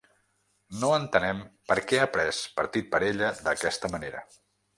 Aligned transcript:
No 0.83 0.87
entenem 0.99 1.43
per 1.71 1.77
què 1.91 1.99
ha 1.99 2.07
pres 2.15 2.39
partit 2.61 2.89
per 2.97 3.03
ella 3.11 3.31
d’aquesta 3.45 3.93
manera. 3.99 4.27